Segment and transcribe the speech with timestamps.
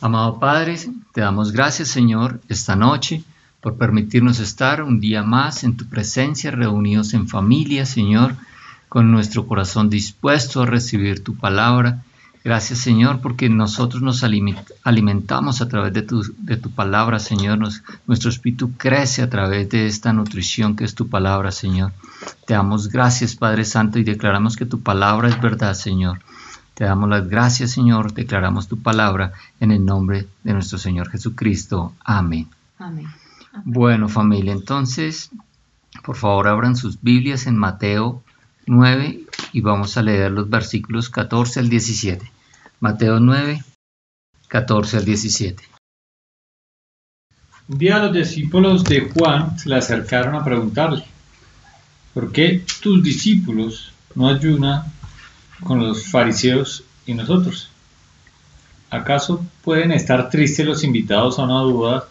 [0.00, 0.78] Amado Padre,
[1.12, 3.24] te damos gracias Señor esta noche
[3.60, 8.36] por permitirnos estar un día más en tu presencia, reunidos en familia, Señor,
[8.88, 12.04] con nuestro corazón dispuesto a recibir tu palabra.
[12.44, 17.58] Gracias Señor porque nosotros nos alimentamos a través de tu, de tu palabra, Señor.
[18.06, 21.92] nuestro espíritu crece a través de esta nutrición que es tu palabra, Señor.
[22.46, 26.20] Te damos gracias, Padre Santo, y declaramos que tu palabra es verdad, Señor.
[26.78, 28.12] Te damos las gracias, Señor.
[28.14, 31.92] Declaramos tu palabra en el nombre de nuestro Señor Jesucristo.
[32.04, 32.46] Amén.
[32.78, 33.08] Amén.
[33.64, 35.30] Bueno, familia, entonces,
[36.04, 38.22] por favor, abran sus Biblias en Mateo
[38.66, 39.22] 9
[39.52, 42.30] y vamos a leer los versículos 14 al 17.
[42.78, 43.64] Mateo 9,
[44.46, 45.64] 14 al 17.
[47.66, 51.02] Un día los discípulos de Juan se le acercaron a preguntarle,
[52.14, 54.84] ¿por qué tus discípulos no ayunan
[55.62, 57.70] con los fariseos y nosotros?
[58.90, 62.08] ¿Acaso pueden estar tristes los invitados a una duda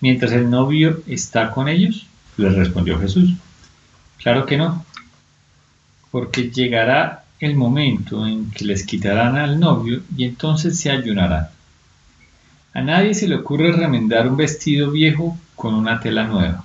[0.00, 2.06] mientras el novio está con ellos?
[2.36, 3.30] Les respondió Jesús.
[4.18, 4.84] Claro que no,
[6.10, 11.48] porque llegará el momento en que les quitarán al novio y entonces se ayunarán.
[12.72, 16.64] A nadie se le ocurre remendar un vestido viejo con una tela nueva,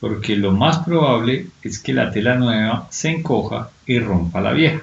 [0.00, 4.80] porque lo más probable es que la tela nueva se encoja y rompa la vieja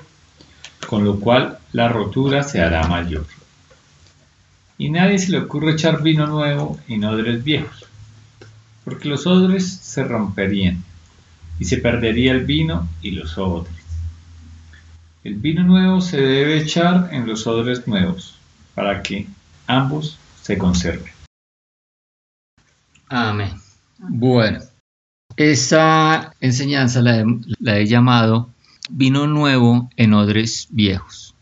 [0.88, 3.26] con lo cual la rotura se hará mayor.
[4.78, 7.86] Y nadie se le ocurre echar vino nuevo en odres viejos,
[8.84, 10.84] porque los odres se romperían
[11.60, 13.76] y se perdería el vino y los odres.
[15.24, 18.36] El vino nuevo se debe echar en los odres nuevos,
[18.74, 19.28] para que
[19.68, 21.14] ambos se conserven.
[23.08, 23.52] Amén.
[24.00, 24.60] Bueno,
[25.36, 27.24] esa enseñanza la
[27.60, 28.50] la he llamado
[28.92, 31.34] vino nuevo en odres viejos.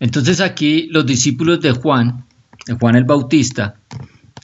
[0.00, 2.24] Entonces aquí los discípulos de Juan,
[2.66, 3.76] de Juan el Bautista,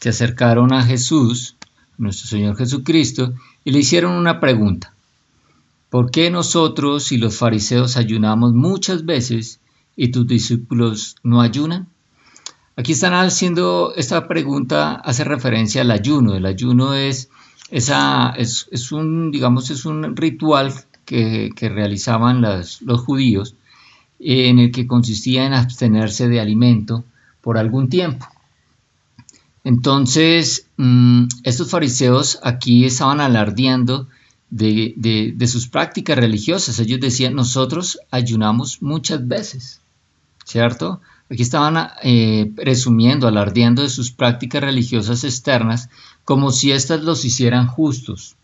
[0.01, 1.57] se acercaron a Jesús,
[1.97, 4.95] nuestro Señor Jesucristo, y le hicieron una pregunta.
[5.91, 9.61] ¿Por qué nosotros y los fariseos ayunamos muchas veces
[9.97, 11.89] y tus discípulos no ayunan?
[12.77, 16.37] Aquí están haciendo esta pregunta, hace referencia al ayuno.
[16.37, 17.31] El ayuno es,
[17.71, 20.73] esa, es, es un, digamos, es un ritual
[21.09, 23.55] que, realizaban los judíos,
[24.21, 27.05] en el que consistía en abstenerse de alimento
[27.41, 28.27] por algún tiempo.
[29.65, 34.09] Entonces, mm, estos fariseos aquí estaban alardeando
[34.51, 36.79] de, sus prácticas religiosas.
[36.79, 39.81] Ellos decían, nosotros ayunamos muchas veces,
[40.45, 41.01] ¿cierto?
[41.31, 45.91] Aquí estaban eh, presumiendo, alardeando de sus prácticas religiosas externas,
[46.25, 48.37] como si éstas los hicieran justos.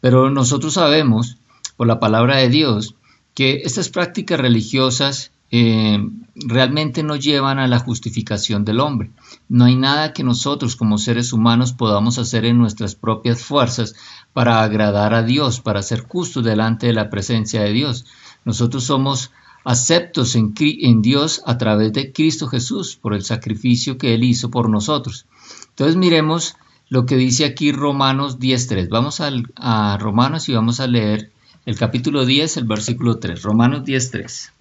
[0.00, 1.38] Pero nosotros sabemos
[1.76, 2.94] por la palabra de Dios,
[3.34, 5.98] que estas prácticas religiosas eh,
[6.34, 9.10] realmente no llevan a la justificación del hombre.
[9.48, 13.94] No hay nada que nosotros como seres humanos podamos hacer en nuestras propias fuerzas
[14.32, 18.06] para agradar a Dios, para ser justos delante de la presencia de Dios.
[18.44, 19.30] Nosotros somos
[19.64, 24.50] aceptos en, en, Dios a través de Cristo Jesús por el sacrificio que Él hizo
[24.50, 25.26] por nosotros.
[25.70, 26.56] Entonces miremos
[26.88, 28.88] lo que dice aquí Romanos 10.3.
[28.88, 31.30] Vamos a Romanos y vamos a leer
[31.66, 34.52] el capítulo 10, el versículo 3, Romanos 10, 3.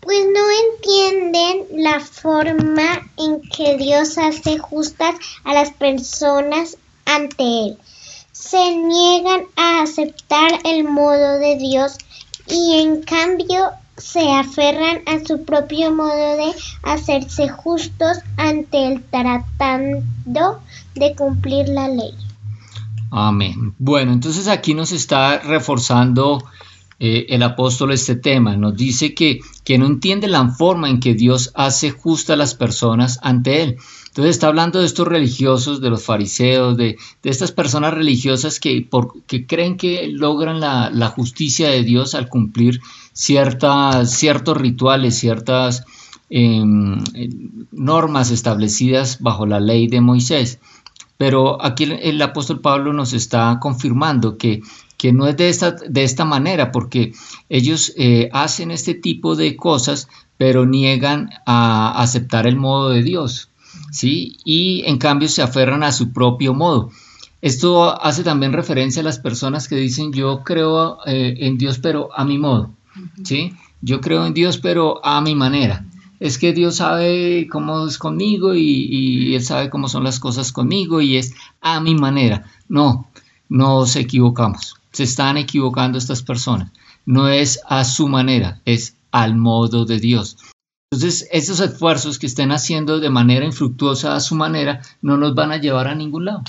[0.00, 0.40] Pues no
[0.72, 7.78] entienden la forma en que Dios hace justas a las personas ante Él.
[8.32, 11.96] Se niegan a aceptar el modo de Dios
[12.46, 16.52] y en cambio se aferran a su propio modo de
[16.82, 20.60] hacerse justos ante Él tratando
[20.94, 22.14] de cumplir la ley.
[23.16, 23.76] Amén.
[23.78, 26.42] Bueno, entonces aquí nos está reforzando
[26.98, 28.56] eh, el apóstol este tema.
[28.56, 32.56] Nos dice que, que no entiende la forma en que Dios hace justa a las
[32.56, 33.76] personas ante Él.
[34.08, 38.88] Entonces está hablando de estos religiosos, de los fariseos, de, estas personas religiosas que,
[39.46, 42.80] creen que logran la, justicia de Dios al cumplir
[43.12, 45.84] ciertas, ciertos rituales, ciertas
[46.30, 46.98] em,
[47.70, 50.58] normas establecidas bajo la ley de Moisés.
[51.16, 54.62] Pero aquí el, apóstol Pablo nos está confirmando que,
[54.96, 57.12] que no es de esta, de esta manera, porque
[57.48, 63.50] ellos eh, hacen este tipo de cosas, pero niegan a aceptar el modo de Dios,
[63.92, 64.38] ¿sí?
[64.44, 66.90] Y en cambio se aferran a su propio modo.
[67.40, 72.08] Esto hace también referencia a las personas que dicen yo creo eh, en Dios pero
[72.16, 72.70] a mi modo,
[73.22, 73.52] ¿sí?
[73.82, 75.84] Yo creo en Dios pero a mi manera
[76.20, 81.00] es que Dios sabe cómo es conmigo y, Él sabe cómo son las cosas conmigo
[81.00, 82.44] y es a mi manera.
[82.68, 83.08] No,
[83.48, 84.76] nos equivocamos.
[84.92, 86.70] Se están equivocando estas personas.
[87.04, 90.36] No es a su manera, es al modo de Dios.
[90.90, 95.50] Entonces, esos esfuerzos que estén haciendo de manera infructuosa a su manera no nos van
[95.50, 96.44] a llevar a ningún lado.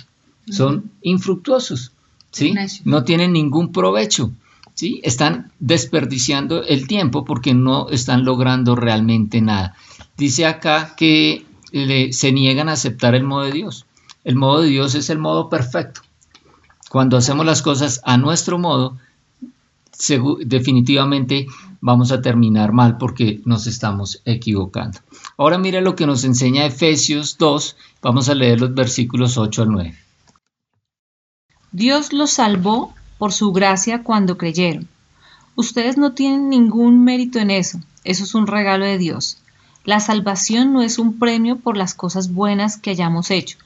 [0.50, 1.92] Son infructuosos,
[2.32, 2.54] ¿sí?
[2.84, 4.32] No tienen ningún provecho,
[4.76, 5.02] ¿sí?
[5.04, 9.76] Están desperdiciando el tiempo porque no están logrando realmente nada.
[10.18, 11.46] Dice acá que
[12.12, 13.86] se niegan a aceptar el modo de Dios.
[14.24, 16.02] El modo de Dios es el modo perfecto.
[16.90, 18.98] Cuando hacemos las cosas a nuestro modo,
[20.46, 21.48] definitivamente
[21.82, 25.00] vamos a terminar mal porque nos estamos equivocando.
[25.38, 29.72] Ahora mire lo que nos enseña Efesios 2, vamos a leer los versículos 8 al
[29.72, 29.96] 9.
[31.72, 34.88] Dios los salvó por su gracia cuando creyeron.
[35.56, 39.38] Ustedes no tienen ningún mérito en eso, eso es un regalo de Dios.
[39.84, 43.58] La salvación no es un premio por las cosas buenas que hayamos hecho,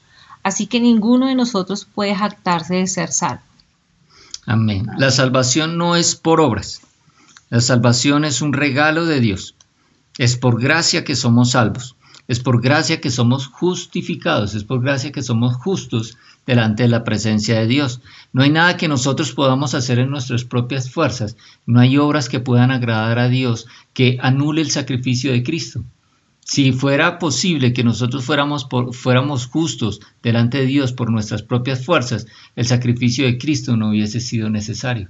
[0.42, 3.42] así que ninguno de nosotros puede jactarse de ser salvo.
[4.46, 4.86] Amén.
[4.98, 6.80] La salvación no es por obras.
[7.50, 9.54] La salvación es un regalo de Dios.
[10.18, 11.96] Es por gracia que somos salvos.
[12.28, 14.54] Es por gracia que somos justificados.
[14.54, 16.16] Es por gracia que somos justos
[16.50, 18.00] delante de la presencia de Dios.
[18.32, 21.36] No hay nada que nosotros podamos hacer en nuestras propias fuerzas.
[21.64, 25.84] No hay obras que puedan agradar a Dios que anule el sacrificio de Cristo.
[26.40, 32.26] Si fuera posible que nosotros fuéramos, fuéramos justos delante de Dios por nuestras propias fuerzas,
[32.56, 35.08] el sacrificio de Cristo no hubiese sido necesario.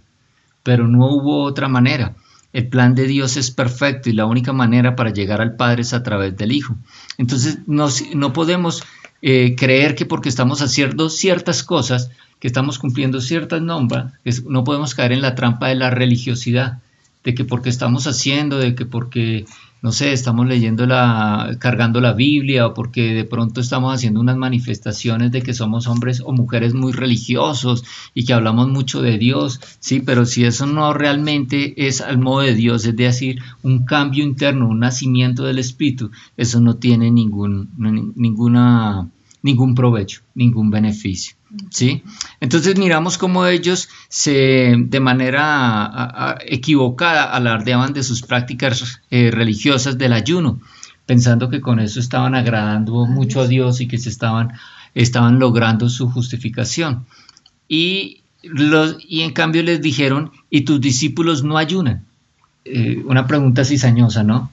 [0.62, 2.16] Pero no hubo otra manera.
[2.52, 5.94] El plan de Dios es perfecto y la única manera para llegar al Padre es
[5.94, 6.76] a través del Hijo.
[7.16, 8.82] Entonces no, no podemos
[9.22, 14.14] eh, creer que porque estamos haciendo ciertas cosas, que estamos cumpliendo ciertas normas,
[14.46, 16.78] no podemos caer en la trampa de la religiosidad,
[17.22, 19.44] de que porque estamos haciendo, de que porque
[19.82, 24.36] no sé, estamos leyendo la, cargando la Biblia o porque de pronto estamos haciendo unas
[24.36, 27.84] manifestaciones de que somos hombres o mujeres muy religiosos
[28.14, 32.40] y que hablamos mucho de Dios, sí, pero si eso no realmente es al modo
[32.40, 37.70] de Dios, es decir, un cambio interno, un nacimiento del Espíritu, eso no tiene ningún,
[38.16, 39.08] ninguna,
[39.42, 41.39] ningún provecho, ningún beneficio.
[41.70, 42.02] ¿Sí?
[42.40, 50.12] Entonces miramos cómo ellos se, de manera equivocada alardeaban de sus prácticas eh, religiosas del
[50.12, 50.60] ayuno,
[51.06, 54.52] pensando que con eso estaban agradando mucho a Dios y que se estaban,
[54.94, 57.06] estaban logrando su justificación.
[57.68, 62.04] Y, los, y en cambio les dijeron, y tus discípulos no ayunan.
[62.64, 64.50] Eh, una pregunta cizañosa, ¿no?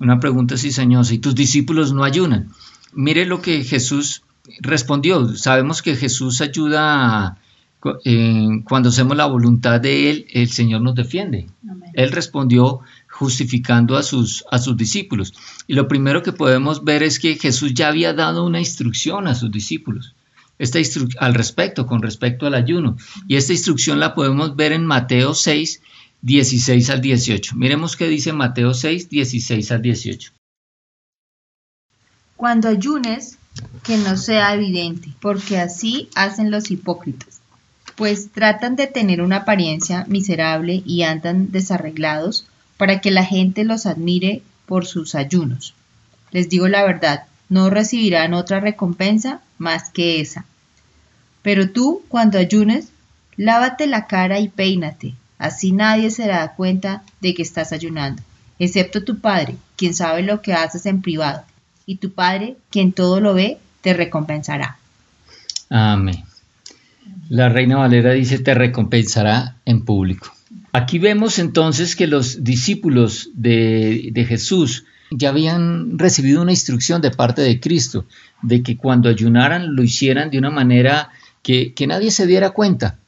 [0.00, 2.50] Una pregunta cizañosa, y tus discípulos no ayunan.
[2.92, 4.22] Mire lo que Jesús
[4.60, 5.36] respondió.
[5.36, 7.38] Sabemos que Jesús ayuda
[7.80, 11.46] cuando hacemos la voluntad de Él, el Señor nos defiende.
[11.94, 15.32] Él respondió justificando a sus, a sus discípulos.
[15.66, 19.34] Y lo primero que podemos ver es que Jesús ya había dado una instrucción a
[19.34, 20.14] sus discípulos.
[20.58, 20.80] Esta
[21.20, 22.96] al respecto, con respecto al ayuno.
[23.28, 25.80] Y esta instrucción la podemos ver en Mateo 6,
[26.22, 27.54] 16 al 18.
[27.54, 30.32] Miremos qué dice Mateo 6, 16 al 18.
[32.36, 33.38] Cuando ayunes,
[33.82, 37.40] que no sea evidente, porque así hacen los hipócritas,
[37.96, 42.46] pues tratan de tener una apariencia miserable y andan desarreglados
[42.76, 45.74] para que la gente los admire por sus ayunos.
[46.30, 50.44] Les digo la verdad, no recibirán otra recompensa más que esa.
[51.42, 52.88] Pero tú, cuando ayunes,
[53.36, 58.22] lávate la cara y peínate, así nadie se da cuenta de que estás ayunando,
[58.58, 61.44] excepto tu Padre, quien sabe lo que haces en privado
[61.88, 64.76] y tu Padre, quien todo lo ve, te recompensará.
[65.70, 66.22] Amén.
[67.30, 70.30] La Reina Valera dice, te recompensará en público.
[70.72, 77.40] Aquí vemos entonces que los discípulos de, Jesús ya habían recibido una instrucción de parte
[77.40, 78.04] de Cristo,
[78.42, 81.08] de que cuando ayunaran lo hicieran de una manera
[81.42, 82.98] que, que nadie se diera cuenta,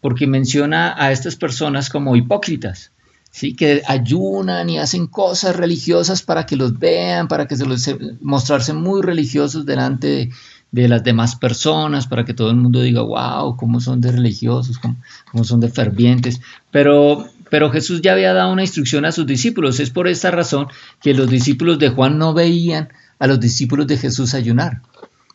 [0.00, 2.90] porque menciona a estas personas como hipócritas.
[3.30, 3.54] ¿Sí?
[3.54, 7.88] que ayunan y hacen cosas religiosas para que los vean, para que se los
[8.20, 10.30] mostrarse muy religiosos delante
[10.72, 14.78] de, las demás personas, para que todo el mundo diga, wow, cómo son de religiosos,
[14.78, 16.40] cómo, son de fervientes.
[16.70, 19.80] Pero, pero Jesús ya había dado una instrucción a sus discípulos.
[19.80, 20.68] Es por esta razón
[21.00, 24.82] que los discípulos de Juan no veían a los discípulos de Jesús ayunar.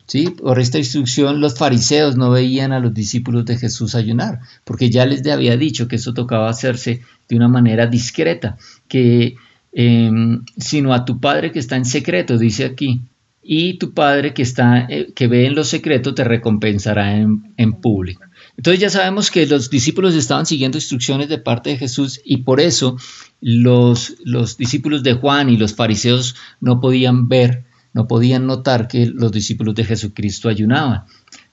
[0.08, 0.30] ¿Sí?
[0.30, 5.06] Por esta instrucción los fariseos no veían a los discípulos de Jesús ayunar, porque ya
[5.06, 8.58] les había dicho que eso tocaba hacerse de una manera discreta,
[8.88, 9.36] que
[9.74, 13.02] em, sino a tu Padre que está en secreto, dice aquí,
[13.42, 17.74] y tu Padre que, está, eh, que ve en lo secreto te recompensará en, en
[17.74, 18.24] público.
[18.58, 22.60] Entonces ya sabemos que los discípulos estaban siguiendo instrucciones de parte de Jesús y por
[22.60, 22.98] eso
[23.42, 27.66] los, los discípulos de Juan y los fariseos no podían ver,
[27.96, 31.06] no podían notar que los discípulos de Jesucristo ayunaban.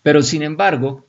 [0.03, 1.07] Pero sin embargo,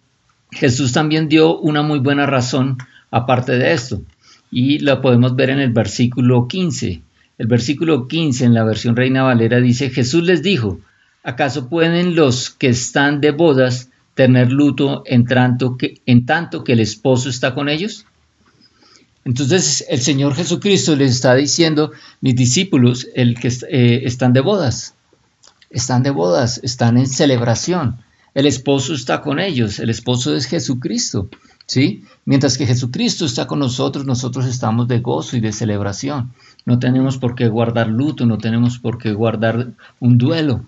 [0.51, 2.77] Jesús también dio una muy buena razón
[3.09, 4.03] aparte de esto
[4.51, 7.01] y lo podemos ver en el versículo 15.
[7.39, 10.79] El versículo 15 en la versión Reina Valera dice, Jesús les dijo,
[11.23, 16.73] ¿acaso pueden los que están de bodas tener luto en tanto que, en tanto que
[16.73, 18.05] el esposo está con ellos?
[19.25, 24.93] Entonces el Señor Jesucristo les está diciendo, mis discípulos, el que eh, están de bodas,
[25.73, 27.97] están de bodas, están en celebración.
[28.33, 31.29] El esposo está con ellos, el esposo es Jesucristo,
[31.65, 32.05] ¿sí?
[32.25, 36.31] Mientras que Jesucristo está con nosotros, nosotros estamos de gozo y de celebración.
[36.65, 40.65] No tenemos por qué guardar luto, no tenemos por qué guardar un duelo.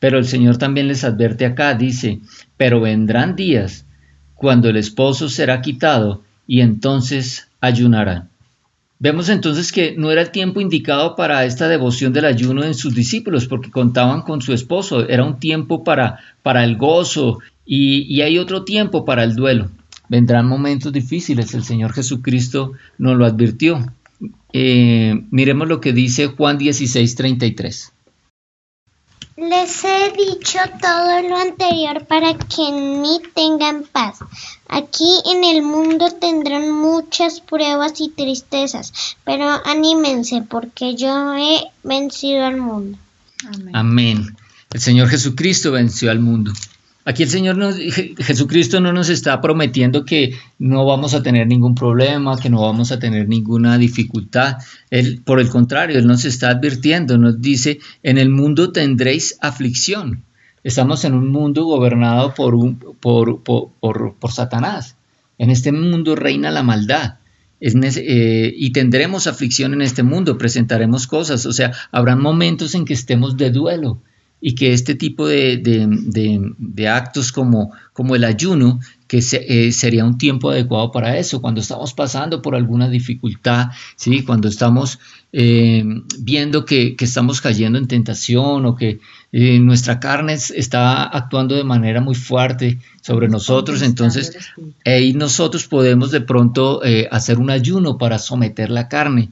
[0.00, 2.20] Pero el Señor también les advierte acá, dice,
[2.56, 3.84] pero vendrán días
[4.34, 8.30] cuando el esposo será quitado y entonces ayunarán.
[9.00, 12.94] Vemos entonces que no era el tiempo indicado para esta devoción del ayuno en sus
[12.94, 18.38] discípulos, porque contaban con su esposo, era un tiempo para, para el gozo y, hay
[18.38, 19.70] otro tiempo para el duelo.
[20.08, 23.86] Vendrán momentos difíciles, el Señor Jesucristo nos lo advirtió.
[24.52, 27.92] Eh, miremos lo que dice Juan 16, 33.
[29.38, 34.18] Les he dicho todo lo anterior para que en mí tengan paz.
[34.68, 42.44] Aquí en el mundo tendrán muchas pruebas y tristezas, pero anímense porque yo he vencido
[42.44, 42.98] al mundo.
[43.46, 43.76] Amén.
[43.76, 44.36] Amén.
[44.72, 46.52] El Señor Jesucristo venció al mundo.
[47.08, 47.56] Aquí el Señor
[48.18, 52.92] Jesucristo no nos está prometiendo que no vamos a tener ningún problema, que no vamos
[52.92, 54.58] a tener ninguna dificultad.
[54.90, 60.22] Él, por el contrario, Él nos está advirtiendo, nos dice, en el mundo tendréis aflicción.
[60.62, 64.96] Estamos en un mundo gobernado por, un, por, por, Satanás.
[65.38, 67.20] En este mundo reina la maldad.
[67.58, 72.92] Eh, y tendremos aflicción en este mundo, presentaremos cosas, o sea, habrá momentos en que
[72.92, 74.02] estemos de duelo,
[74.40, 80.50] y que este tipo de, actos como, como, el ayuno, que eh, sería un tiempo
[80.50, 84.22] adecuado para eso, cuando estamos pasando por alguna dificultad, ¿sí?
[84.22, 85.00] cuando estamos
[85.32, 85.82] eh,
[86.20, 89.00] viendo que, estamos cayendo en tentación o que
[89.32, 94.36] eh, nuestra carne está actuando de manera muy fuerte sobre nosotros, entonces
[94.84, 96.80] ahí nosotros podemos de pronto
[97.10, 99.30] hacer un ayuno para someter la carne.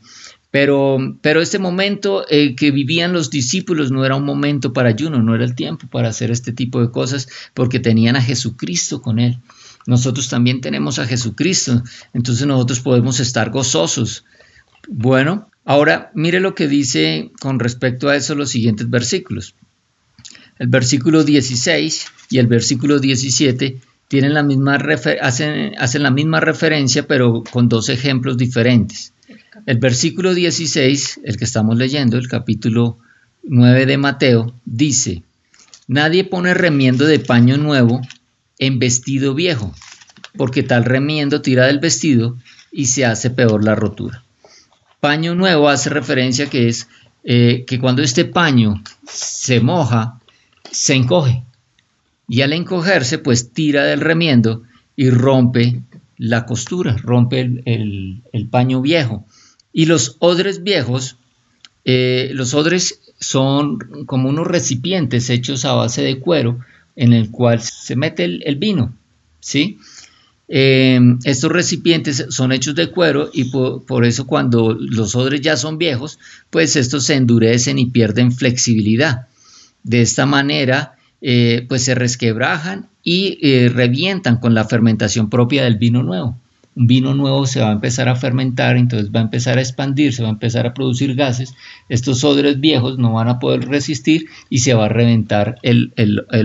[0.57, 5.23] Pero, pero este momento eh, que vivían los discípulos no era un momento para ayuno,
[5.23, 9.19] no era el tiempo para hacer este tipo de cosas, porque tenían a Jesucristo con
[9.19, 9.39] él.
[9.87, 11.83] Nosotros también tenemos a Jesucristo,
[12.15, 14.25] entonces nosotros podemos estar gozosos.
[14.89, 19.55] Bueno, ahora mire lo que dice con respecto a eso los siguientes versículos.
[20.59, 23.77] El versículo 16 y el versículo 17
[24.09, 24.79] tienen la misma
[25.21, 29.13] hacen, hacen la misma referencia, pero con dos ejemplos diferentes.
[29.67, 32.99] El versículo 16, el que estamos leyendo, el capítulo
[33.43, 35.25] 9 de Mateo, dice,
[35.89, 38.01] Nadie pone remiendo de paño nuevo
[38.61, 39.75] en vestido viejo,
[40.37, 42.37] porque tal remiendo tira del vestido
[42.71, 44.23] y se hace peor la rotura.
[45.01, 46.87] Paño nuevo hace referencia que es
[47.25, 50.21] eh, que cuando este paño se moja,
[50.71, 51.43] se encoge.
[52.29, 54.63] Y al encogerse, pues tira del remiendo
[54.95, 55.81] y rompe
[56.19, 59.27] la costura, rompe el paño viejo.
[59.77, 61.19] Y los odres viejos,
[61.85, 66.61] eh, los odres son como unos recipientes hechos a base de cuero
[66.97, 68.95] en el cual se mete el, vino,
[69.39, 69.79] ¿sí?
[70.49, 75.77] Eh, estos recipientes son hechos de cuero y por, eso cuando los odres ya son
[75.77, 76.19] viejos,
[76.49, 79.27] pues estos se endurecen y pierden flexibilidad.
[79.83, 86.03] De esta manera, eh, pues se resquebrajan y revientan con la fermentación propia del vino
[86.03, 86.35] nuevo
[86.77, 90.23] un vino nuevo se va a empezar a fermentar, entonces va a empezar a expandirse,
[90.23, 91.55] va a empezar a producir gases,
[91.89, 95.93] estos odres viejos no van a poder resistir y se va a reventar el,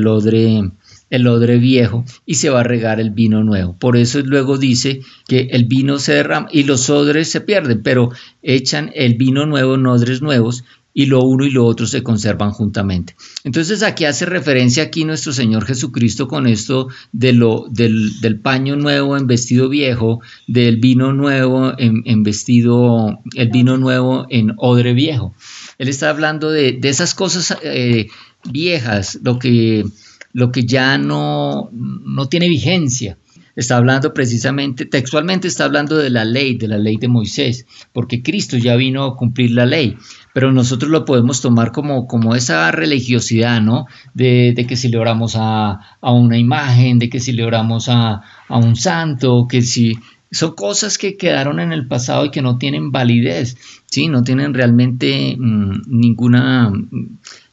[0.08, 0.72] odre
[1.10, 3.76] el odre viejo y se va a regar el vino nuevo.
[3.78, 8.12] Por eso luego dice que el vino se derrama y los odres se pierden, pero
[8.42, 12.52] echan el vino nuevo en odres nuevos y lo uno y lo otro se conservan
[12.52, 13.16] juntamente.
[13.44, 19.18] Entonces aquí hace referencia aquí nuestro Señor Jesucristo con esto de lo, del, paño nuevo
[19.18, 25.34] en vestido viejo, del vino nuevo en, vestido, el vino nuevo en odre viejo.
[25.78, 28.08] Él está hablando de, esas cosas eh,
[28.52, 29.86] viejas, lo que,
[30.34, 33.18] lo que ya no, no tiene vigencia
[33.56, 38.22] está hablando precisamente, textualmente está hablando de la ley, de la ley de Moisés, porque
[38.22, 39.98] Cristo ya vino a cumplir la ley,
[40.34, 43.88] pero nosotros lo podemos tomar como, como esa religiosidad, ¿no?
[44.14, 48.76] De, que si le oramos a, una imagen, de que si le oramos a, un
[48.76, 49.98] santo, que si...
[50.34, 54.08] Son cosas que quedaron en el pasado y que no tienen validez, ¿sí?
[54.08, 56.72] No tienen realmente mm, ninguna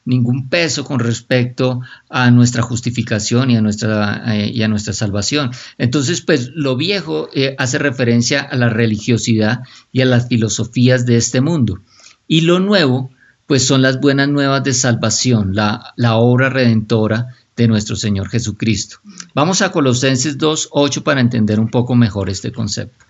[0.09, 5.51] ningún peso con respecto a nuestra justificación y a nuestra, eh, y a nuestra salvación.
[5.77, 9.61] Entonces, pues lo viejo eh, hace referencia a la religiosidad
[9.93, 11.81] y a las filosofías de este mundo.
[12.27, 13.11] Y lo nuevo,
[13.47, 18.99] pues son las buenas nuevas de salvación, la, la obra redentora de nuestro Señor Jesucristo.
[19.35, 23.05] Vamos a Colosenses 2.8 para entender un poco mejor este concepto.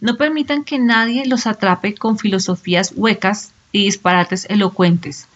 [0.00, 5.28] No permitan que nadie los atrape con filosofías huecas y disparates elocuentes,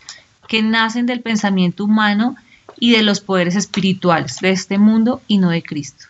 [0.49, 2.37] que nacen del pensamiento humano
[2.79, 6.07] y de los poderes espirituales de este mundo y no de Cristo.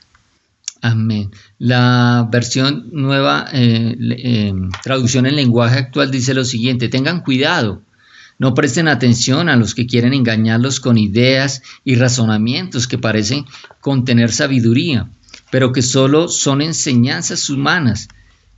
[0.83, 1.31] Amén.
[1.59, 7.83] La versión nueva, eh, eh, traducción en lenguaje actual dice lo siguiente, tengan cuidado
[8.39, 13.47] no presten atención a los que quieren engañarlos con ideas y razonamientos que parecen
[13.81, 15.09] contener sabiduría,
[15.51, 18.09] pero que solo son enseñanzas humanas.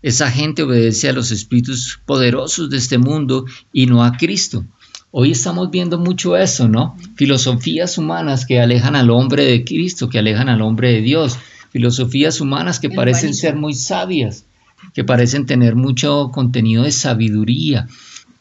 [0.02, 4.64] Esa gente obedece a los espíritus poderosos de este mundo y no a Cristo.
[5.10, 6.94] Hoy estamos viendo mucho eso, ¿no?
[7.16, 11.38] Filosofías humanas que alejan al hombre de Cristo, que alejan al hombre de Dios.
[11.70, 14.44] Filosofías humanas que parecen ser muy sabias,
[14.92, 17.88] que parecen tener mucho contenido de sabiduría,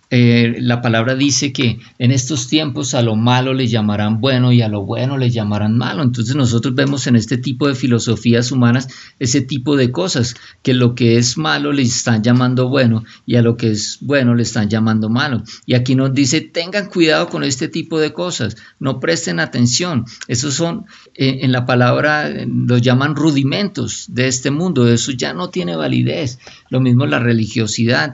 [0.10, 4.62] eh, la palabra dice que en estos tiempos a lo malo le llamarán bueno y
[4.62, 6.02] a lo bueno le llamarán malo.
[6.02, 8.88] Entonces nosotros vemos en este tipo de filosofías humanas
[9.20, 13.42] ese tipo de cosas, que lo que es malo le están llamando bueno y a
[13.42, 15.44] lo que es bueno le están llamando malo.
[15.66, 20.06] Y aquí nos dice, tengan cuidado con este tipo de cosas, no presten atención.
[20.28, 20.86] Esos son,
[21.16, 26.40] eh, en la palabra, los llaman rudimentos de este mundo, eso ya no tiene validez.
[26.70, 28.14] Lo mismo la religiosidad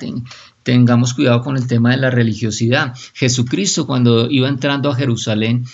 [0.64, 2.94] tengamos cuidado con el tema de la religiosidad.
[3.14, 5.66] Jesucristo cuando iba entrando a Jerusalén,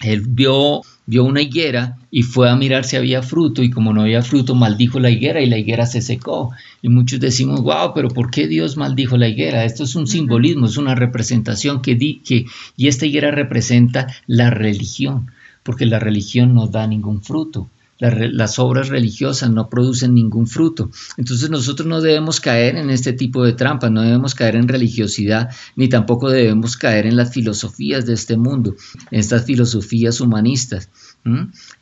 [0.00, 4.02] él vio, vio una higuera y fue a mirar si había fruto y como no
[4.02, 6.52] había fruto maldijo la higuera y la higuera se secó.
[6.80, 9.64] Y muchos decimos, wow, pero ¿por qué Dios maldijo la higuera?
[9.64, 12.46] Esto es un simbolismo, es una representación que, di, que
[12.76, 15.30] y esta higuera representa la religión,
[15.62, 17.68] porque la religión no da ningún fruto
[18.00, 20.90] las obras religiosas no producen ningún fruto.
[21.18, 25.50] Entonces nosotros no debemos caer en este tipo de trampas, no debemos caer en religiosidad,
[25.76, 28.74] ni tampoco debemos caer en las filosofías de este mundo,
[29.10, 30.88] en estas filosofías humanistas.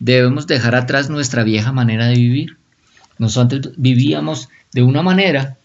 [0.00, 2.56] Debemos dejar atrás nuestra vieja manera de vivir.
[3.18, 5.56] Nosotros vivíamos de una manera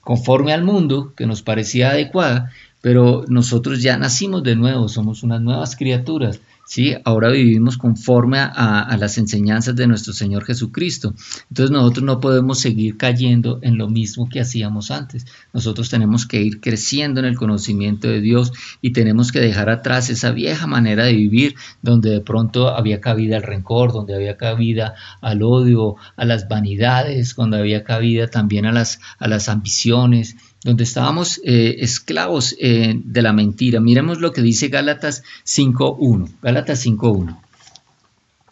[0.00, 5.40] conforme al mundo que nos parecía adecuada, pero nosotros ya nacimos de nuevo, somos unas
[5.40, 6.94] nuevas criaturas ¿sí?
[7.04, 11.14] Ahora vivimos conforme a, las enseñanzas de nuestro Señor Jesucristo.
[11.48, 15.26] Entonces nosotros no podemos seguir cayendo en lo mismo que hacíamos antes.
[15.52, 18.52] Nosotros tenemos que ir creciendo en el conocimiento de Dios
[18.82, 23.36] y tenemos que dejar atrás esa vieja manera de vivir donde de pronto había cabida
[23.36, 28.72] al rencor, donde había cabida al odio, a las vanidades, cuando había cabida también a
[28.72, 33.80] las, a las ambiciones donde estábamos eh, esclavos eh, de la mentira.
[33.80, 36.30] Miremos lo que dice Gálatas 5.1.
[36.42, 37.38] Gálatas 5.1.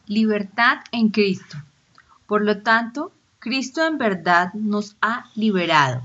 [0.07, 1.57] Libertad en Cristo.
[2.27, 6.03] Por lo tanto, Cristo en verdad nos ha liberado.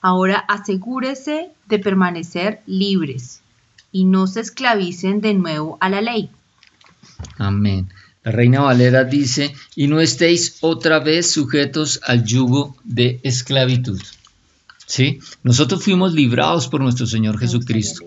[0.00, 3.40] Ahora asegúrese de permanecer libres
[3.92, 6.30] y no se esclavicen de nuevo a la ley.
[7.38, 7.88] Amén.
[8.24, 14.00] La Reina Valera dice, y no estéis otra vez sujetos al yugo de esclavitud.
[14.92, 15.20] ¿Sí?
[15.42, 18.04] Nosotros fuimos librados por nuestro Señor Jesucristo.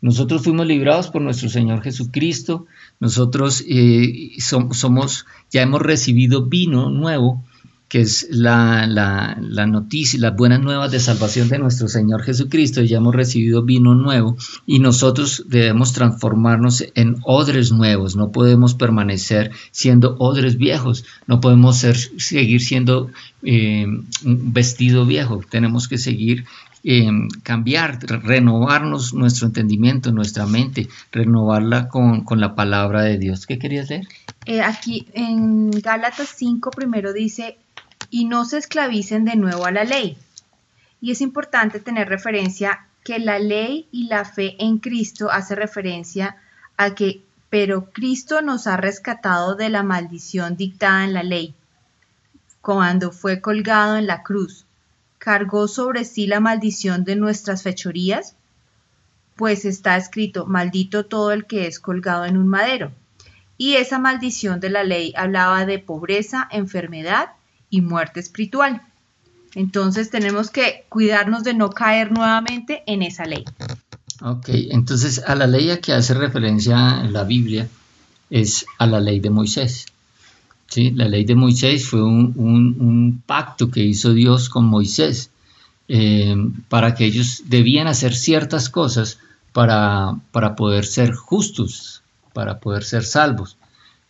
[0.00, 2.66] Nosotros fuimos librados por nuestro Señor Jesucristo.
[2.98, 7.44] Nosotros eh, somos, ya hemos recibido vino nuevo
[7.88, 12.96] que es la, la, noticia, las buenas nuevas de salvación de nuestro Señor Jesucristo, ya
[12.96, 20.16] hemos recibido vino nuevo y nosotros debemos transformarnos en odres nuevos, no podemos permanecer siendo
[20.18, 23.10] odres viejos, no podemos ser, seguir siendo
[23.42, 26.44] eh, un vestido viejo, tenemos que seguir
[26.88, 27.10] eh,
[27.42, 33.44] cambiar, renovarnos nuestro entendimiento, nuestra mente, renovarla con, la palabra de Dios.
[33.44, 34.06] ¿Qué querías leer?
[34.44, 37.58] Eh, aquí en Gálatas 5 primero dice,
[38.10, 40.16] y no se esclavicen de nuevo a la ley.
[41.00, 46.36] Y es importante tener referencia que la ley y la fe en Cristo hace referencia
[46.76, 51.54] a que, pero Cristo nos ha rescatado de la maldición dictada en la ley.
[52.60, 54.66] Cuando fue colgado en la cruz,
[55.18, 58.34] cargó sobre sí la maldición de nuestras fechorías,
[59.36, 62.90] pues está escrito, maldito todo el que es colgado en un madero.
[63.56, 67.35] Y esa maldición de la ley hablaba de pobreza, enfermedad
[67.70, 68.82] y muerte espiritual.
[69.54, 73.44] Entonces tenemos que cuidarnos de no caer nuevamente en esa ley.
[74.22, 77.68] Ok, entonces a la ley a que hace referencia en la Biblia
[78.30, 79.86] es a la ley de Moisés.
[80.68, 80.90] ¿sí?
[80.90, 85.30] La ley de Moisés fue un, pacto que hizo Dios con Moisés
[85.88, 86.36] eh,
[86.68, 89.18] para que ellos debían hacer ciertas cosas
[89.52, 92.02] para, para poder ser justos,
[92.32, 93.56] para poder ser salvos.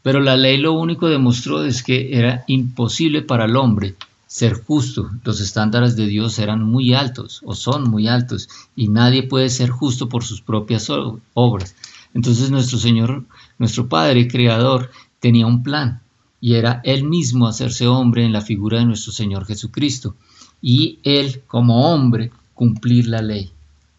[0.07, 3.97] Pero la ley lo único demostró es que era imposible para el hombre
[4.29, 5.11] ser justo.
[5.25, 9.71] Los estándares de Dios eran muy altos o son muy altos y nadie puede ser
[9.71, 10.93] justo por sus propias
[11.35, 11.75] obras.
[12.15, 13.25] Entonces nuestro Señor,
[13.59, 16.01] nuestro Padre Creador, tenía un plan
[16.41, 20.15] y era Él mismo hacerse hombre en la figura de nuestro Señor Jesucristo
[20.63, 23.51] y Él como hombre cumplir la ley.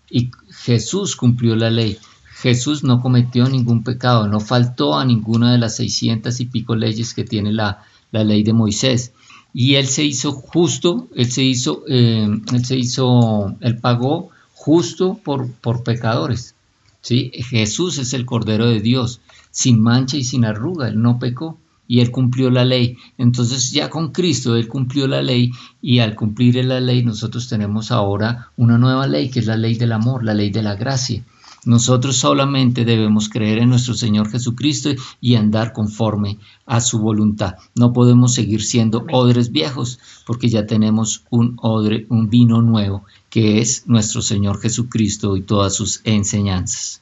[0.10, 1.98] Y Jesús cumplió la ley.
[2.41, 7.15] Jesús no cometió ningún pecado, no faltó a ninguna de las seiscientas y pico leyes
[7.15, 9.12] que tiene la, la ley de Moisés.
[9.54, 15.19] Y él se hizo justo, él se hizo, eh, él se hizo, él pagó justo
[15.23, 16.54] por, por pecadores.
[17.02, 17.32] ¿sí?
[17.34, 19.19] Jesús es el Cordero de Dios,
[19.50, 22.97] sin mancha y sin arruga, él no pecó y él cumplió la ley.
[23.17, 27.91] Entonces ya con Cristo él cumplió la ley y al cumplir la ley nosotros tenemos
[27.91, 31.23] ahora una nueva ley que es la ley del amor, la ley de la gracia.
[31.65, 34.89] Nosotros solamente debemos creer en nuestro Señor Jesucristo
[35.20, 37.56] y andar conforme a su voluntad.
[37.76, 43.60] No podemos seguir siendo odres viejos porque ya tenemos un odre, un vino nuevo que
[43.60, 47.02] es nuestro Señor Jesucristo y todas sus enseñanzas.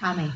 [0.00, 0.32] Amén.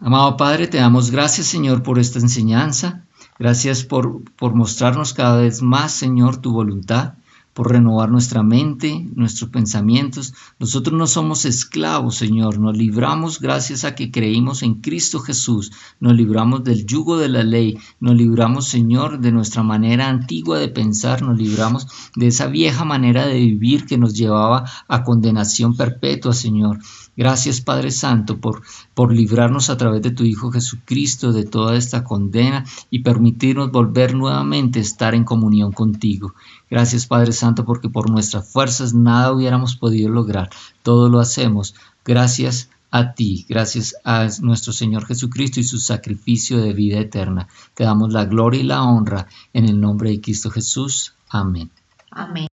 [0.00, 3.04] Amado Padre, te damos gracias, Señor, por esta enseñanza.
[3.38, 7.14] Gracias por, por mostrarnos cada vez más, Señor, tu voluntad
[7.54, 10.34] por renovar nuestra mente, nuestros pensamientos.
[10.58, 16.14] Nosotros no somos esclavos, Señor, nos libramos gracias a que creímos en Cristo Jesús, nos
[16.14, 21.22] libramos del yugo de la ley, nos libramos, Señor, de nuestra manera antigua de pensar,
[21.22, 21.86] nos libramos
[22.16, 26.80] de esa vieja manera de vivir que nos llevaba a condenación perpetua, Señor.
[27.16, 28.62] Gracias Padre Santo por,
[28.94, 34.14] por librarnos a través de tu Hijo Jesucristo de toda esta condena y permitirnos volver
[34.14, 36.34] nuevamente a estar en comunión contigo.
[36.70, 40.50] Gracias Padre Santo porque por nuestras fuerzas nada hubiéramos podido lograr.
[40.82, 41.74] Todo lo hacemos
[42.04, 47.48] gracias a ti, gracias a nuestro Señor Jesucristo y su sacrificio de vida eterna.
[47.74, 51.14] Te damos la gloria y la honra en el nombre de Cristo Jesús.
[51.28, 51.70] Amén.
[52.12, 52.42] Amén.